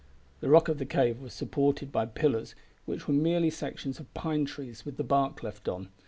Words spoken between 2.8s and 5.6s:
which were merely sections of pine trees with the bark